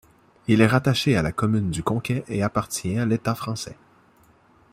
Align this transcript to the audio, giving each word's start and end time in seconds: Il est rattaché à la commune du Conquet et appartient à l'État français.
Il 0.47 0.61
est 0.61 0.65
rattaché 0.65 1.15
à 1.15 1.21
la 1.21 1.31
commune 1.31 1.69
du 1.69 1.83
Conquet 1.83 2.23
et 2.27 2.41
appartient 2.41 2.97
à 2.97 3.05
l'État 3.05 3.35
français. 3.35 3.77